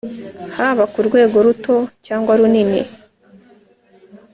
[0.57, 2.81] haba ku rwego ruto cyangwa runini